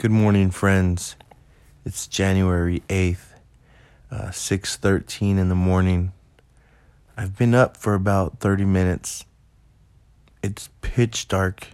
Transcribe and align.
Good 0.00 0.10
morning, 0.10 0.50
friends. 0.50 1.14
It's 1.84 2.06
January 2.06 2.82
8th, 2.88 3.34
uh, 4.10 4.28
6.13 4.28 5.36
in 5.36 5.50
the 5.50 5.54
morning. 5.54 6.12
I've 7.18 7.36
been 7.36 7.54
up 7.54 7.76
for 7.76 7.92
about 7.92 8.38
30 8.38 8.64
minutes. 8.64 9.26
It's 10.42 10.70
pitch 10.80 11.28
dark 11.28 11.66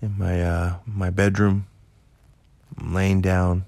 in 0.00 0.16
my, 0.16 0.40
uh, 0.40 0.76
my 0.86 1.10
bedroom. 1.10 1.66
I'm 2.78 2.94
laying 2.94 3.20
down. 3.20 3.64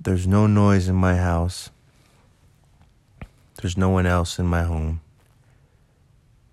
There's 0.00 0.26
no 0.26 0.46
noise 0.46 0.88
in 0.88 0.96
my 0.96 1.18
house. 1.18 1.68
There's 3.60 3.76
no 3.76 3.90
one 3.90 4.06
else 4.06 4.38
in 4.38 4.46
my 4.46 4.62
home. 4.62 5.02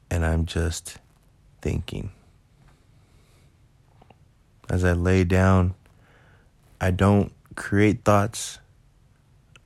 And 0.09 0.25
I'm 0.25 0.45
just 0.45 0.97
thinking 1.61 2.11
as 4.71 4.85
I 4.85 4.93
lay 4.93 5.25
down, 5.25 5.75
I 6.79 6.91
don't 6.91 7.33
create 7.55 8.05
thoughts. 8.05 8.59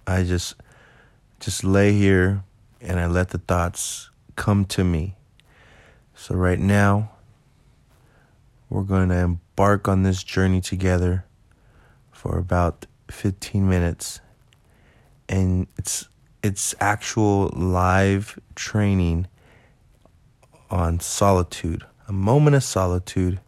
I 0.08 0.24
just 0.24 0.56
just 1.40 1.64
lay 1.64 1.94
here 1.94 2.44
and 2.82 3.00
I 3.00 3.06
let 3.06 3.30
the 3.30 3.38
thoughts 3.38 4.10
come 4.36 4.66
to 4.66 4.84
me. 4.84 5.16
So 6.16 6.34
right 6.34 6.60
now, 6.60 7.12
we're 8.68 8.82
going 8.82 9.10
to 9.10 9.18
embark 9.18 9.88
on 9.88 10.02
this 10.02 10.24
journey 10.24 10.60
together 10.60 11.26
for 12.12 12.40
about 12.40 12.88
15 13.12 13.70
minutes. 13.70 14.22
And 15.30 15.68
it's 15.78 16.10
it's 16.42 16.74
actual 16.80 17.52
live 17.56 18.40
training 18.56 19.28
on 20.72 21.00
solitude, 21.00 21.86
a 22.08 22.12
moment 22.12 22.56
of 22.56 22.64
solitude 22.64 23.40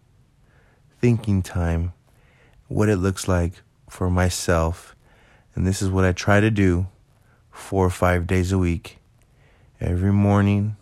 thinking 1.00 1.42
time, 1.42 1.94
what 2.68 2.90
it 2.90 2.98
looks 2.98 3.28
like 3.28 3.54
for 3.90 4.10
myself. 4.10 4.96
And 5.56 5.66
this 5.66 5.82
is 5.82 5.90
what 5.90 6.06
I 6.06 6.12
try 6.12 6.40
to 6.40 6.52
do 6.52 6.88
four 7.52 7.86
or 7.86 7.90
five 7.90 8.28
days 8.28 8.52
a 8.52 8.58
week, 8.58 9.00
every 9.80 10.14
morning 10.14 10.76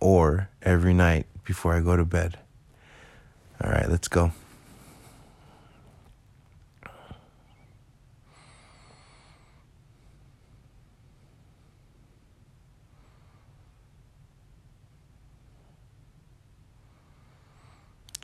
or 0.00 0.48
every 0.62 0.94
night 0.94 1.26
before 1.44 1.74
I 1.74 1.80
go 1.80 1.96
to 1.96 2.04
bed. 2.04 2.38
All 3.62 3.70
right, 3.70 3.88
let's 3.88 4.08
go. 4.08 4.32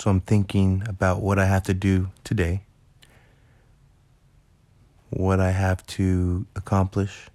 So 0.04 0.10
I'm 0.10 0.20
thinking 0.20 0.82
about 0.86 1.22
what 1.22 1.38
I 1.38 1.46
have 1.46 1.62
to 1.62 1.72
do 1.72 2.10
today, 2.24 2.60
what 5.08 5.40
I 5.40 5.50
have 5.50 5.86
to 5.96 6.44
accomplish. 6.54 7.28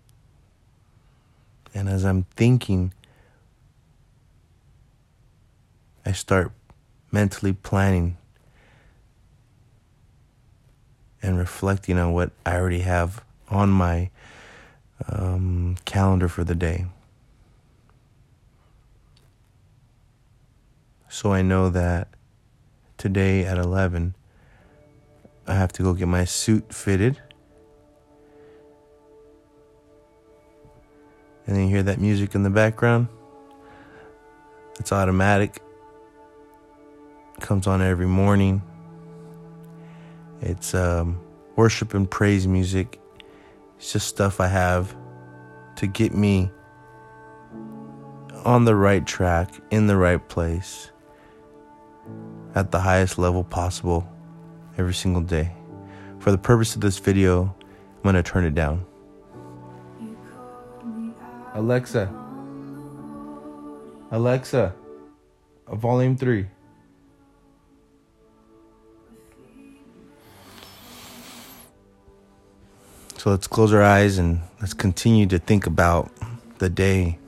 And 1.74 1.90
as 1.90 2.06
I'm 2.06 2.28
thinking, 2.36 2.94
I 6.06 6.12
start 6.12 6.52
mentally 7.12 7.54
planning 7.54 8.18
and 11.24 11.40
reflecting 11.40 11.98
on 11.98 12.14
what 12.14 12.30
I 12.46 12.56
already 12.56 12.82
have 12.82 13.24
on 13.50 13.72
my 13.72 14.12
um, 15.08 15.76
calendar 15.86 16.28
for 16.28 16.44
the 16.44 16.54
day. 16.54 16.86
So 21.10 21.34
I 21.34 21.42
know 21.42 21.72
that 21.72 22.10
today 23.00 23.46
at 23.46 23.58
11. 23.58 24.14
I 25.48 25.56
have 25.56 25.72
to 25.74 25.84
go 25.84 25.94
get 25.94 26.08
my 26.08 26.26
suit 26.26 26.72
fitted. 26.72 27.20
And 31.48 31.56
then 31.56 31.64
you 31.64 31.70
hear 31.70 31.84
that 31.84 32.00
music 32.00 32.36
in 32.36 32.44
the 32.44 32.50
background. 32.52 33.08
It's 34.80 34.92
automatic. 34.92 35.64
Comes 37.40 37.66
on 37.66 37.82
every 37.82 38.06
morning. 38.06 38.62
It's 40.42 40.76
um, 40.76 41.20
worship 41.56 41.94
and 41.94 42.10
praise 42.10 42.48
music. 42.48 43.00
It's 43.78 43.94
just 43.94 44.08
stuff 44.08 44.42
I 44.42 44.48
have 44.48 44.96
to 45.78 45.88
get 45.88 46.14
me 46.14 46.52
on 48.44 48.66
the 48.66 48.76
right 48.76 49.06
track, 49.08 49.50
in 49.72 49.88
the 49.88 49.96
right 49.96 50.28
place 50.28 50.92
at 52.56 52.72
the 52.72 52.80
highest 52.80 53.18
level 53.18 53.44
possible 53.44 54.08
every 54.78 54.94
single 54.94 55.22
day. 55.22 55.52
For 56.20 56.32
the 56.32 56.38
purpose 56.38 56.76
of 56.76 56.82
this 56.82 56.98
video, 56.98 57.56
I'm 57.98 58.04
going 58.04 58.16
to 58.16 58.24
turn 58.24 58.46
it 58.46 58.56
down. 58.56 58.86
Alexa. 61.54 62.12
Alexa. 64.12 64.74
Volume 65.68 66.18
3. 66.18 66.48
So 73.18 73.32
let's 73.32 73.48
close 73.48 73.74
our 73.74 73.84
eyes 73.84 74.18
and 74.18 74.40
let's 74.62 74.74
continue 74.74 75.26
to 75.28 75.40
think 75.40 75.68
about 75.68 76.10
the 76.60 76.70
day 76.70 77.20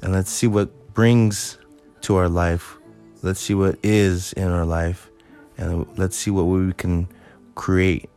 and 0.00 0.12
let's 0.12 0.30
see 0.30 0.46
what 0.46 0.94
brings 0.94 1.58
to 2.02 2.14
our 2.14 2.28
life 2.28 2.78
Let's 3.22 3.40
see 3.40 3.54
what 3.54 3.78
is 3.82 4.32
in 4.34 4.48
our 4.48 4.64
life 4.64 5.10
and 5.58 5.86
let's 5.98 6.16
see 6.16 6.30
what 6.30 6.44
we 6.44 6.72
can 6.72 7.08
create 7.54 8.10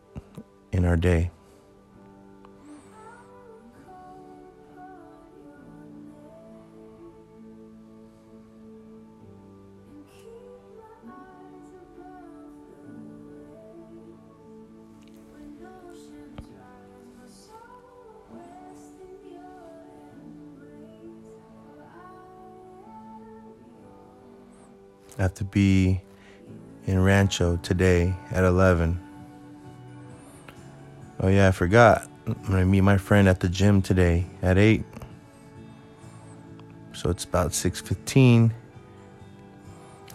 in 0.71 0.85
our 0.85 0.97
day. 0.97 1.31
I 25.19 25.23
have 25.23 25.33
to 25.35 25.43
be 25.43 26.01
in 26.87 27.03
Rancho 27.03 27.57
today 27.57 28.15
at 28.31 28.45
11. 28.45 28.97
Oh, 31.19 31.27
yeah, 31.27 31.49
I 31.49 31.51
forgot. 31.51 32.07
I'm 32.25 32.35
going 32.47 32.59
to 32.59 32.65
meet 32.65 32.79
my 32.81 32.97
friend 32.97 33.27
at 33.27 33.41
the 33.41 33.49
gym 33.49 33.81
today 33.81 34.25
at 34.41 34.57
8. 34.57 34.85
So 36.93 37.09
it's 37.09 37.25
about 37.25 37.51
6:15. 37.51 38.51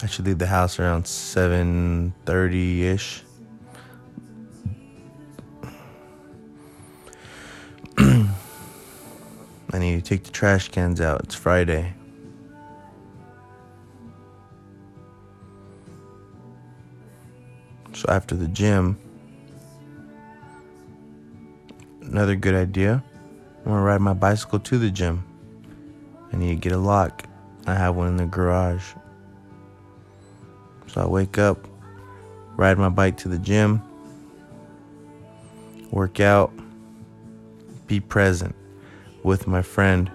I 0.02 0.06
should 0.06 0.26
leave 0.26 0.38
the 0.38 0.46
house 0.46 0.78
around 0.78 1.04
7:30ish. 1.04 3.22
I 7.98 8.28
need 9.78 9.96
to 9.96 10.02
take 10.02 10.24
the 10.24 10.30
trash 10.30 10.68
cans 10.68 11.00
out. 11.00 11.22
It's 11.24 11.34
Friday. 11.34 11.94
So 18.04 18.12
after 18.12 18.34
the 18.34 18.48
gym, 18.48 18.98
another 22.02 22.36
good 22.36 22.54
idea. 22.54 23.02
I'm 23.64 23.72
gonna 23.72 23.80
ride 23.80 24.02
my 24.02 24.12
bicycle 24.12 24.58
to 24.58 24.78
the 24.78 24.90
gym. 24.90 25.24
I 26.30 26.36
need 26.36 26.50
to 26.50 26.56
get 26.56 26.72
a 26.72 26.78
lock. 26.78 27.24
I 27.66 27.74
have 27.74 27.96
one 27.96 28.08
in 28.08 28.16
the 28.18 28.26
garage. 28.26 28.92
So 30.88 31.00
I 31.00 31.06
wake 31.06 31.38
up, 31.38 31.66
ride 32.56 32.76
my 32.76 32.90
bike 32.90 33.16
to 33.18 33.28
the 33.28 33.38
gym, 33.38 33.80
work 35.90 36.20
out, 36.20 36.52
be 37.86 38.00
present 38.00 38.54
with 39.22 39.46
my 39.46 39.62
friend, 39.62 40.10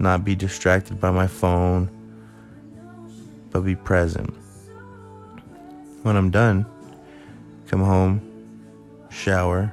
not 0.00 0.24
be 0.24 0.34
distracted 0.34 1.00
by 1.00 1.12
my 1.12 1.28
phone, 1.28 1.88
but 3.52 3.60
be 3.60 3.76
present 3.76 4.34
when 6.06 6.16
I'm 6.16 6.30
done, 6.30 6.64
come 7.66 7.80
home, 7.80 8.20
shower, 9.10 9.72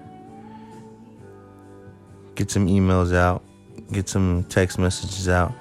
get 2.33 2.49
some 2.49 2.65
emails 2.67 3.13
out, 3.13 3.43
get 3.91 4.09
some 4.09 4.43
text 4.45 4.79
messages 4.79 5.29
out, 5.29 5.53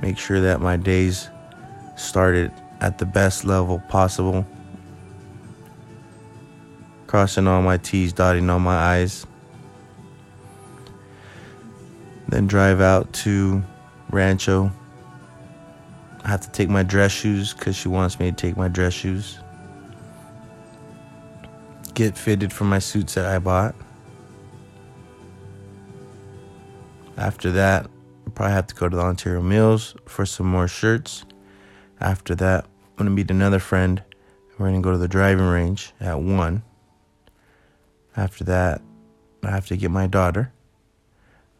make 0.00 0.16
sure 0.16 0.40
that 0.40 0.62
my 0.62 0.78
days 0.78 1.28
started 1.98 2.50
at 2.80 2.96
the 2.96 3.04
best 3.04 3.44
level 3.44 3.78
possible. 3.90 4.46
Crossing 7.06 7.46
all 7.46 7.60
my 7.60 7.76
T's, 7.76 8.14
dotting 8.14 8.48
all 8.48 8.60
my 8.60 8.76
I's. 9.00 9.26
Then 12.28 12.46
drive 12.46 12.80
out 12.80 13.12
to 13.24 13.62
Rancho. 14.10 14.72
I 16.24 16.28
have 16.28 16.40
to 16.40 16.50
take 16.52 16.70
my 16.70 16.82
dress 16.82 17.12
shoes 17.12 17.52
because 17.52 17.76
she 17.76 17.88
wants 17.88 18.18
me 18.18 18.30
to 18.30 18.36
take 18.36 18.56
my 18.56 18.68
dress 18.68 18.94
shoes. 18.94 19.38
Get 21.98 22.16
fitted 22.16 22.52
for 22.52 22.62
my 22.62 22.78
suits 22.78 23.14
that 23.14 23.26
I 23.26 23.40
bought. 23.40 23.74
After 27.16 27.50
that, 27.50 27.90
I'll 28.24 28.32
probably 28.32 28.54
have 28.54 28.68
to 28.68 28.74
go 28.76 28.88
to 28.88 28.94
the 28.94 29.02
Ontario 29.02 29.42
Mills 29.42 29.96
for 30.06 30.24
some 30.24 30.46
more 30.46 30.68
shirts. 30.68 31.24
After 32.00 32.36
that, 32.36 32.66
I'm 32.96 33.06
to 33.06 33.10
meet 33.10 33.32
another 33.32 33.58
friend. 33.58 34.00
We're 34.58 34.70
to 34.70 34.80
go 34.80 34.92
to 34.92 34.98
the 34.98 35.08
driving 35.08 35.46
range 35.46 35.92
at 35.98 36.20
1. 36.20 36.62
After 38.16 38.44
that, 38.44 38.80
I 39.42 39.50
have 39.50 39.66
to 39.66 39.76
get 39.76 39.90
my 39.90 40.06
daughter. 40.06 40.52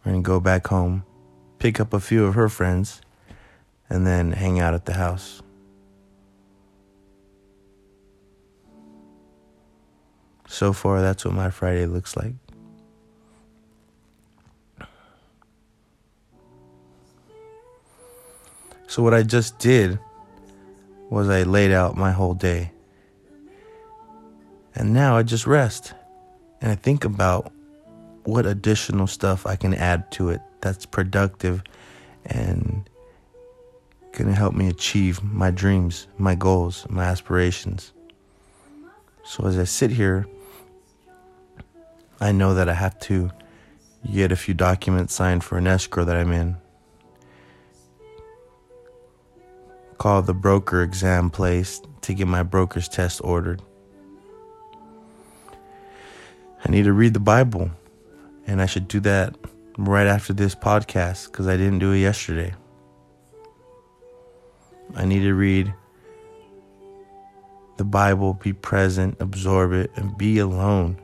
We're 0.05 0.13
to 0.13 0.21
go 0.21 0.39
back 0.39 0.69
home, 0.69 1.05
pick 1.59 1.81
up 1.81 1.93
a 1.93 1.99
few 1.99 2.25
of 2.25 2.35
her 2.35 2.49
friends, 2.49 3.01
and 3.91 4.07
then 4.07 4.31
hang 4.31 4.61
out 4.61 4.75
at 4.75 4.85
the 4.85 4.95
house. 4.95 5.43
So 10.59 10.73
far, 10.73 11.01
that's 11.01 11.25
what 11.25 11.35
my 11.35 11.51
Friday 11.51 11.87
looks 11.87 12.17
like. 12.17 12.33
So, 18.89 19.05
what 19.05 19.15
I 19.15 19.23
just 19.23 19.57
did 19.61 20.01
was 21.11 21.29
I 21.29 21.45
laid 21.45 21.71
out 21.71 21.97
my 21.97 22.11
whole 22.11 22.35
day. 22.35 22.73
And 24.75 24.93
now 24.93 25.17
I 25.17 25.23
just 25.23 25.47
rest 25.47 25.95
and 26.61 26.73
I 26.73 26.75
think 26.75 27.05
about 27.05 27.53
what 28.25 28.45
additional 28.45 29.07
stuff 29.07 29.47
I 29.47 29.55
can 29.55 29.75
add 29.75 30.11
to 30.13 30.31
it 30.31 30.41
that's 30.61 30.85
productive 30.85 31.63
and 32.27 32.91
going 34.11 34.27
to 34.27 34.35
help 34.35 34.55
me 34.55 34.67
achieve 34.67 35.23
my 35.23 35.53
dreams, 35.53 36.09
my 36.19 36.35
goals, 36.35 36.85
my 36.91 37.05
aspirations. 37.05 37.93
So 39.23 39.47
as 39.47 39.57
I 39.57 39.63
sit 39.63 39.93
here, 39.93 40.27
I 42.21 42.33
know 42.33 42.55
that 42.55 42.69
I 42.69 42.75
have 42.75 42.99
to 43.01 43.31
get 44.13 44.33
a 44.33 44.37
few 44.37 44.55
documents 44.55 45.15
signed 45.15 45.45
for 45.45 45.57
an 45.57 45.67
escrow 45.67 46.05
that 46.05 46.17
I'm 46.17 46.33
in. 46.33 46.57
Call 49.99 50.23
the 50.23 50.35
broker 50.35 50.83
exam 50.83 51.31
place 51.31 51.81
to 52.03 52.15
get 52.15 52.27
my 52.27 52.43
broker's 52.43 52.89
test 52.89 53.21
ordered. 53.23 53.63
I 56.65 56.71
need 56.71 56.85
to 56.85 56.93
read 56.93 57.15
the 57.15 57.21
Bible, 57.21 57.71
and 58.47 58.61
I 58.61 58.67
should 58.67 58.89
do 58.89 59.01
that 59.01 59.37
right 59.77 60.07
after 60.07 60.33
this 60.33 60.55
podcast 60.55 61.31
because 61.31 61.47
I 61.47 61.57
didn't 61.57 61.79
do 61.79 61.93
it 61.93 61.99
yesterday. 61.99 62.55
I 64.95 65.05
need 65.05 65.21
to 65.21 65.35
read 65.35 65.73
the 67.77 67.85
Bible, 67.85 68.35
be 68.35 68.53
present, 68.53 69.17
absorb 69.21 69.73
it, 69.73 69.93
and 69.95 70.19
be 70.19 70.39
alone. 70.39 71.01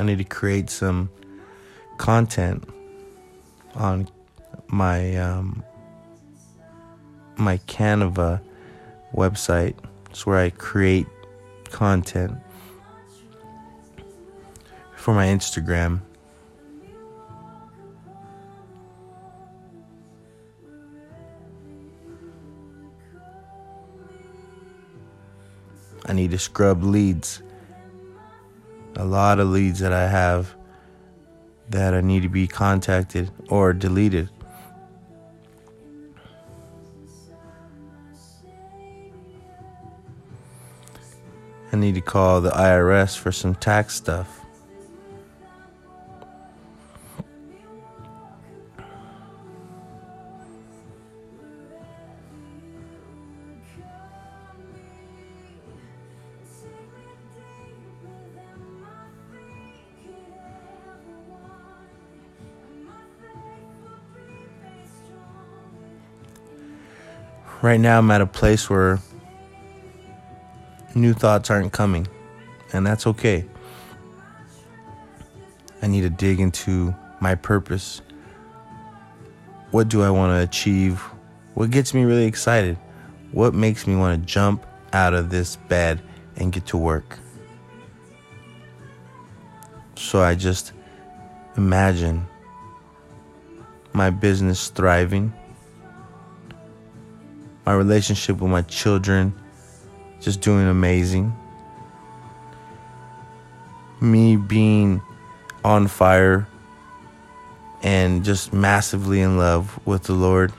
I 0.00 0.02
need 0.02 0.16
to 0.16 0.24
create 0.24 0.70
some 0.70 1.10
content 1.98 2.66
on 3.74 4.08
my 4.68 5.14
um, 5.16 5.62
my 7.36 7.58
Canva 7.68 8.40
website. 9.14 9.74
It's 10.08 10.24
where 10.24 10.38
I 10.38 10.48
create 10.48 11.06
content 11.64 12.32
for 14.96 15.12
my 15.12 15.26
Instagram. 15.26 16.00
I 26.06 26.14
need 26.14 26.30
to 26.30 26.38
scrub 26.38 26.82
leads 26.82 27.42
a 29.00 29.04
lot 29.04 29.40
of 29.40 29.48
leads 29.48 29.78
that 29.78 29.94
I 29.94 30.06
have 30.08 30.54
that 31.70 31.94
I 31.94 32.02
need 32.02 32.22
to 32.22 32.28
be 32.28 32.46
contacted 32.46 33.30
or 33.48 33.72
deleted. 33.72 34.28
I 41.72 41.76
need 41.76 41.94
to 41.94 42.02
call 42.02 42.42
the 42.42 42.50
IRS 42.50 43.16
for 43.16 43.32
some 43.32 43.54
tax 43.54 43.94
stuff. 43.94 44.39
Right 67.62 67.80
now 67.80 67.98
I'm 67.98 68.10
at 68.10 68.20
a 68.20 68.26
place 68.26 68.70
where 68.70 68.98
new 70.94 71.12
thoughts 71.12 71.50
aren't 71.50 71.72
coming, 71.72 72.06
and 72.72 72.86
that's 72.86 73.06
okay. 73.06 73.44
I 75.82 75.86
need 75.86 76.02
to 76.02 76.10
dig 76.10 76.40
into 76.40 76.94
my 77.20 77.34
purpose. 77.34 78.02
What 79.70 79.88
do 79.88 80.02
I 80.02 80.10
want 80.10 80.36
to 80.36 80.42
achieve? 80.42 81.00
What 81.54 81.70
gets 81.70 81.94
me 81.94 82.04
really 82.04 82.26
excited? 82.26 82.76
What 83.32 83.54
makes 83.54 83.86
me 83.86 83.96
want 83.96 84.20
to 84.20 84.26
jump 84.26 84.66
out 84.92 85.14
of 85.14 85.30
this 85.30 85.56
bed 85.56 86.00
and 86.36 86.52
get 86.52 86.66
to 86.66 86.76
work? 86.76 87.18
So 89.96 90.20
I 90.20 90.34
just 90.34 90.72
imagine 91.56 92.26
my 93.92 94.10
business 94.10 94.68
thriving 94.68 95.32
my 97.70 97.76
relationship 97.76 98.40
with 98.40 98.50
my 98.50 98.62
children 98.62 99.32
just 100.20 100.40
doing 100.40 100.66
amazing. 100.66 101.32
Me 104.00 104.34
being 104.34 105.00
on 105.64 105.86
fire 105.86 106.48
and 107.80 108.24
just 108.24 108.52
massively 108.52 109.20
in 109.20 109.38
love 109.38 109.78
with 109.86 110.02
the 110.02 110.14
Lord. 110.14 110.52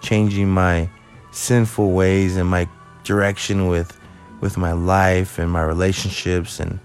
Changing 0.00 0.48
my 0.48 0.88
sinful 1.32 1.90
ways 1.90 2.36
and 2.36 2.48
my 2.48 2.68
direction 3.02 3.66
with 3.66 3.98
with 4.40 4.56
my 4.56 4.70
life 4.70 5.40
and 5.40 5.50
my 5.50 5.62
relationships 5.62 6.60
and 6.60 6.78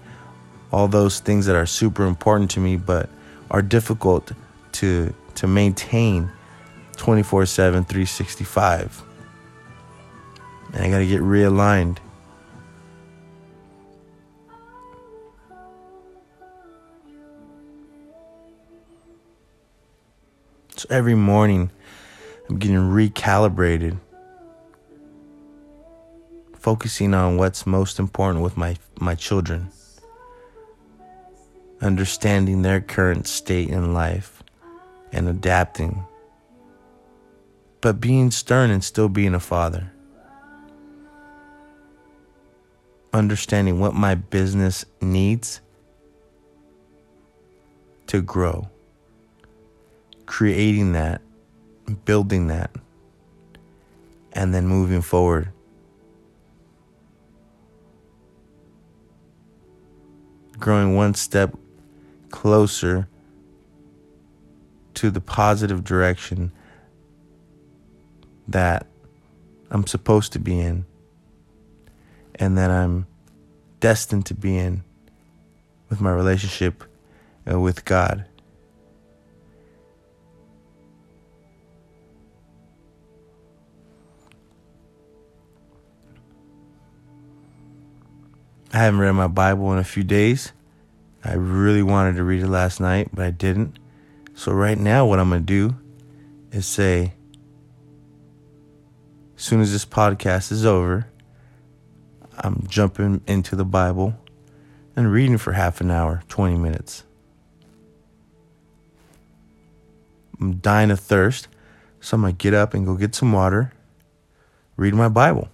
all 0.72 0.88
those 0.88 1.20
things 1.20 1.46
that 1.46 1.54
are 1.54 1.66
super 1.66 2.04
important 2.04 2.50
to 2.50 2.58
me 2.58 2.76
but 2.76 3.08
are 3.52 3.62
difficult 3.62 4.32
to 4.72 5.14
to 5.36 5.46
maintain 5.46 6.28
24 6.94 7.46
7, 7.46 7.84
365. 7.84 9.02
And 10.72 10.82
I 10.82 10.90
got 10.90 10.98
to 10.98 11.06
get 11.06 11.20
realigned. 11.20 11.98
So 20.76 20.88
every 20.90 21.14
morning, 21.14 21.70
I'm 22.48 22.58
getting 22.58 22.76
recalibrated, 22.76 23.98
focusing 26.58 27.14
on 27.14 27.36
what's 27.36 27.66
most 27.66 27.98
important 27.98 28.42
with 28.42 28.56
my, 28.56 28.76
my 29.00 29.14
children, 29.14 29.70
understanding 31.80 32.62
their 32.62 32.80
current 32.80 33.26
state 33.26 33.68
in 33.68 33.94
life, 33.94 34.42
and 35.12 35.28
adapting 35.28 36.04
but 37.84 38.00
being 38.00 38.30
stern 38.30 38.70
and 38.70 38.82
still 38.82 39.10
being 39.10 39.34
a 39.34 39.38
father. 39.38 39.92
Understanding 43.12 43.78
what 43.78 43.92
my 43.92 44.14
business 44.14 44.86
needs 45.02 45.60
to 48.06 48.22
grow, 48.22 48.70
creating 50.24 50.92
that, 50.92 51.20
building 52.06 52.46
that, 52.46 52.70
and 54.32 54.54
then 54.54 54.66
moving 54.66 55.02
forward. 55.02 55.52
Growing 60.58 60.96
one 60.96 61.12
step 61.12 61.54
closer 62.30 63.08
to 64.94 65.10
the 65.10 65.20
positive 65.20 65.84
direction 65.84 66.50
that 68.48 68.86
I'm 69.70 69.86
supposed 69.86 70.32
to 70.34 70.38
be 70.38 70.60
in 70.60 70.84
and 72.36 72.58
that 72.58 72.70
I'm 72.70 73.06
destined 73.80 74.26
to 74.26 74.34
be 74.34 74.56
in 74.56 74.82
with 75.88 76.00
my 76.00 76.12
relationship 76.12 76.84
uh, 77.50 77.58
with 77.58 77.84
God. 77.84 78.24
I 88.72 88.78
haven't 88.78 88.98
read 88.98 89.12
my 89.12 89.28
Bible 89.28 89.72
in 89.72 89.78
a 89.78 89.84
few 89.84 90.02
days. 90.02 90.50
I 91.24 91.34
really 91.34 91.82
wanted 91.82 92.16
to 92.16 92.24
read 92.24 92.42
it 92.42 92.48
last 92.48 92.80
night, 92.80 93.08
but 93.14 93.24
I 93.24 93.30
didn't. 93.30 93.78
So, 94.34 94.50
right 94.50 94.76
now, 94.76 95.06
what 95.06 95.20
I'm 95.20 95.28
going 95.28 95.42
to 95.42 95.46
do 95.46 95.76
is 96.50 96.66
say, 96.66 97.12
as 99.44 99.48
soon 99.48 99.60
as 99.60 99.72
this 99.72 99.84
podcast 99.84 100.50
is 100.50 100.64
over, 100.64 101.06
I'm 102.38 102.64
jumping 102.66 103.20
into 103.26 103.54
the 103.54 103.64
Bible 103.66 104.14
and 104.96 105.12
reading 105.12 105.36
for 105.36 105.52
half 105.52 105.82
an 105.82 105.90
hour, 105.90 106.22
20 106.28 106.56
minutes. 106.56 107.04
I'm 110.40 110.54
dying 110.56 110.90
of 110.90 110.98
thirst, 110.98 111.48
so 112.00 112.14
I'm 112.14 112.22
going 112.22 112.34
to 112.34 112.42
get 112.42 112.54
up 112.54 112.72
and 112.72 112.86
go 112.86 112.94
get 112.94 113.14
some 113.14 113.32
water, 113.32 113.74
read 114.78 114.94
my 114.94 115.10
Bible. 115.10 115.50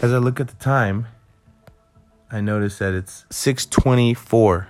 As 0.00 0.14
I 0.14 0.16
look 0.16 0.40
at 0.40 0.48
the 0.48 0.56
time, 0.56 1.06
I 2.32 2.40
notice 2.40 2.78
that 2.78 2.94
it's 2.94 3.26
624 3.28 4.68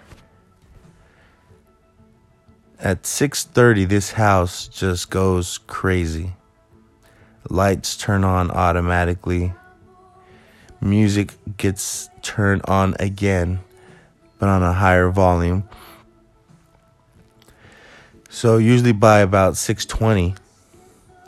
at 2.89 3.05
6:30 3.05 3.85
this 3.85 4.13
house 4.13 4.67
just 4.67 5.11
goes 5.11 5.59
crazy. 5.67 6.33
Lights 7.51 7.99
turn 7.99 8.25
on 8.25 8.51
automatically. 8.51 9.53
Music 10.81 11.35
gets 11.59 12.09
turned 12.23 12.63
on 12.65 12.97
again, 12.99 13.61
but 14.39 14.49
on 14.49 14.63
a 14.63 14.73
higher 14.73 15.11
volume. 15.11 15.69
So 18.31 18.57
usually 18.57 18.93
by 18.93 19.19
about 19.19 19.59
6:20, 19.59 20.35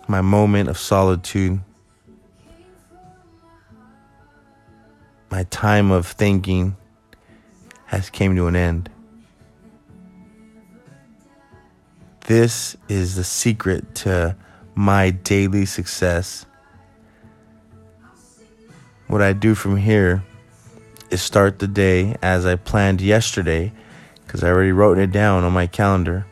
my 0.09 0.23
moment 0.23 0.71
of 0.71 0.79
solitude 0.79 1.61
my 5.31 5.45
time 5.45 5.91
of 5.91 6.07
thinking 6.07 6.75
has 7.85 8.09
came 8.09 8.35
to 8.35 8.47
an 8.47 8.57
end. 8.57 8.89
This 12.31 12.77
is 12.89 13.17
the 13.17 13.25
secret 13.25 13.93
to 14.07 14.37
my 14.77 15.11
daily 15.11 15.67
success. 15.67 16.47
What 19.09 19.21
I 19.21 19.33
do 19.33 19.57
from 19.57 19.77
here 19.77 20.23
is 21.11 21.21
start 21.21 21.59
the 21.59 21.67
day 21.67 22.15
as 22.23 22.47
I 22.47 22.55
planned 22.55 23.01
yesterday 23.01 23.73
because 24.25 24.45
I 24.45 24.49
already 24.51 24.71
wrote 24.71 24.99
it 24.99 25.11
down 25.11 25.43
on 25.43 25.53
my 25.53 25.67
calendar. 25.67 26.25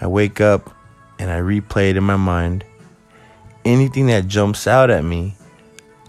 I 0.00 0.06
wake 0.06 0.40
up 0.40 0.74
and 1.18 1.30
I 1.30 1.40
replay 1.40 1.90
it 1.90 1.98
in 1.98 2.04
my 2.04 2.16
mind. 2.16 2.64
Anything 3.66 4.06
that 4.06 4.28
jumps 4.28 4.66
out 4.66 4.88
at 4.88 5.04
me 5.04 5.34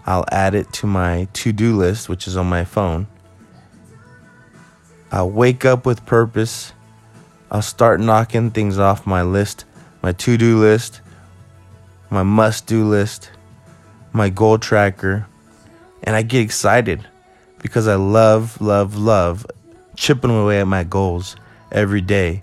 I'll 0.06 0.24
add 0.32 0.54
it 0.54 0.72
to 0.72 0.86
my 0.86 1.28
to 1.34 1.52
do 1.52 1.76
list, 1.76 2.08
which 2.08 2.26
is 2.26 2.38
on 2.38 2.46
my 2.46 2.64
phone. 2.64 3.06
I'll 5.12 5.30
wake 5.30 5.66
up 5.66 5.84
with 5.84 6.06
purpose. 6.06 6.72
I'll 7.50 7.62
start 7.62 8.00
knocking 8.00 8.50
things 8.50 8.78
off 8.78 9.06
my 9.06 9.22
list, 9.22 9.64
my 10.02 10.12
to 10.12 10.36
do 10.36 10.58
list, 10.58 11.00
my 12.10 12.22
must 12.22 12.66
do 12.66 12.84
list, 12.84 13.30
my 14.12 14.28
goal 14.28 14.58
tracker, 14.58 15.26
and 16.02 16.14
I 16.14 16.22
get 16.22 16.42
excited 16.42 17.06
because 17.62 17.88
I 17.88 17.94
love, 17.94 18.60
love, 18.60 18.96
love 18.96 19.46
chipping 19.96 20.30
away 20.30 20.60
at 20.60 20.66
my 20.66 20.84
goals 20.84 21.36
every 21.72 22.00
day. 22.00 22.42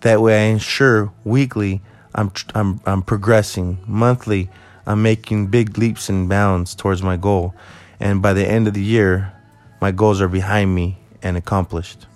That 0.00 0.20
way, 0.20 0.44
I 0.44 0.50
ensure 0.52 1.12
weekly 1.24 1.82
I'm, 2.14 2.32
I'm, 2.54 2.80
I'm 2.86 3.02
progressing, 3.02 3.78
monthly 3.86 4.50
I'm 4.86 5.02
making 5.02 5.48
big 5.48 5.78
leaps 5.78 6.08
and 6.08 6.28
bounds 6.28 6.74
towards 6.74 7.02
my 7.02 7.16
goal. 7.16 7.54
And 8.00 8.20
by 8.20 8.34
the 8.34 8.46
end 8.46 8.68
of 8.68 8.74
the 8.74 8.82
year, 8.82 9.32
my 9.80 9.90
goals 9.90 10.20
are 10.20 10.28
behind 10.28 10.74
me 10.74 10.98
and 11.22 11.36
accomplished. 11.36 12.06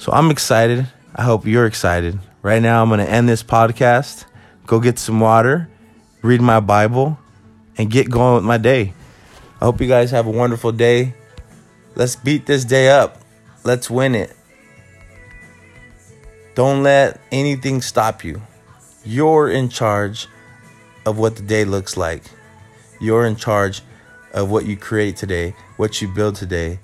So 0.00 0.12
I'm 0.12 0.30
excited. 0.30 0.86
I 1.14 1.24
hope 1.24 1.44
you're 1.44 1.66
excited. 1.66 2.18
Right 2.40 2.62
now, 2.62 2.80
I'm 2.80 2.88
going 2.88 3.00
to 3.00 3.10
end 3.10 3.28
this 3.28 3.42
podcast, 3.42 4.24
go 4.66 4.80
get 4.80 4.98
some 4.98 5.20
water, 5.20 5.68
read 6.22 6.40
my 6.40 6.58
Bible, 6.58 7.18
and 7.76 7.90
get 7.90 8.08
going 8.08 8.36
with 8.36 8.44
my 8.44 8.56
day. 8.56 8.94
I 9.60 9.66
hope 9.66 9.78
you 9.78 9.88
guys 9.88 10.10
have 10.12 10.26
a 10.26 10.30
wonderful 10.30 10.72
day. 10.72 11.12
Let's 11.96 12.16
beat 12.16 12.46
this 12.46 12.64
day 12.64 12.88
up. 12.88 13.20
Let's 13.62 13.90
win 13.90 14.14
it. 14.14 14.34
Don't 16.54 16.82
let 16.82 17.20
anything 17.30 17.82
stop 17.82 18.24
you. 18.24 18.40
You're 19.04 19.50
in 19.50 19.68
charge 19.68 20.28
of 21.04 21.18
what 21.18 21.36
the 21.36 21.42
day 21.42 21.66
looks 21.66 21.98
like. 21.98 22.22
You're 23.02 23.26
in 23.26 23.36
charge 23.36 23.82
of 24.32 24.50
what 24.50 24.64
you 24.64 24.78
create 24.78 25.18
today, 25.18 25.54
what 25.76 26.00
you 26.00 26.08
build 26.08 26.36
today. 26.36 26.80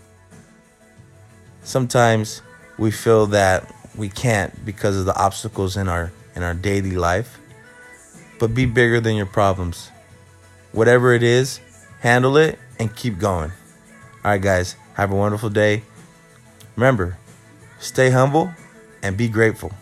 Sometimes 1.62 2.42
we 2.78 2.90
feel 2.90 3.26
that 3.28 3.72
we 3.96 4.08
can't 4.08 4.64
because 4.64 4.96
of 4.96 5.06
the 5.06 5.16
obstacles 5.16 5.76
in 5.76 5.88
our 5.88 6.12
in 6.34 6.42
our 6.42 6.54
daily 6.54 6.96
life. 6.96 7.38
But 8.38 8.54
be 8.54 8.66
bigger 8.66 9.00
than 9.00 9.16
your 9.16 9.26
problems. 9.26 9.90
Whatever 10.72 11.14
it 11.14 11.22
is, 11.22 11.60
handle 12.00 12.36
it 12.36 12.58
and 12.78 12.94
keep 12.94 13.18
going. 13.18 13.50
All 14.24 14.32
right 14.32 14.40
guys, 14.40 14.76
have 14.94 15.10
a 15.10 15.16
wonderful 15.16 15.48
day. 15.48 15.82
Remember, 16.76 17.16
stay 17.78 18.10
humble 18.10 18.52
and 19.02 19.16
be 19.16 19.28
grateful. 19.28 19.72